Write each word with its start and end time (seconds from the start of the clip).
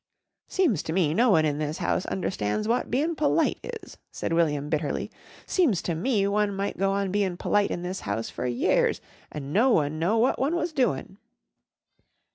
"Seems 0.47 0.81
to 0.81 0.93
me 0.93 1.13
no 1.13 1.29
one 1.29 1.45
in 1.45 1.59
this 1.59 1.77
house 1.77 2.07
understands 2.07 2.67
wot 2.67 2.89
bein' 2.89 3.15
p'lite 3.15 3.59
is," 3.83 3.99
said 4.11 4.33
William 4.33 4.67
bitterly. 4.67 5.11
"Seems 5.45 5.79
to 5.83 5.93
me 5.93 6.27
one 6.27 6.55
might 6.55 6.75
go 6.75 6.91
on 6.93 7.11
bein' 7.11 7.37
p'lite 7.37 7.69
in 7.69 7.83
this 7.83 7.99
house 7.99 8.27
for 8.27 8.47
years 8.47 8.99
an' 9.31 9.53
no 9.53 9.69
one 9.69 9.99
know 9.99 10.17
wot 10.17 10.39
one 10.39 10.55
was 10.55 10.73
doin'." 10.73 11.19